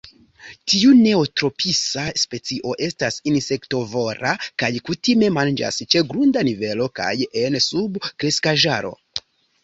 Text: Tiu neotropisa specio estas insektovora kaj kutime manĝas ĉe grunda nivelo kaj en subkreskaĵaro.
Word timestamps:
Tiu 0.71 0.91
neotropisa 0.99 2.05
specio 2.21 2.71
estas 2.85 3.17
insektovora 3.31 4.31
kaj 4.63 4.69
kutime 4.87 5.29
manĝas 5.35 5.77
ĉe 5.95 6.01
grunda 6.13 6.43
nivelo 6.47 6.87
kaj 7.01 7.11
en 7.43 7.59
subkreskaĵaro. 7.67 8.91